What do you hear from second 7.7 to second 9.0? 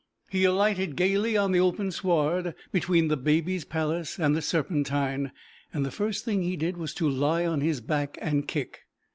back and kick.